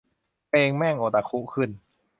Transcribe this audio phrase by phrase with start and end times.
[0.47, 1.69] เพลงแม่งโอตาคุขึ้น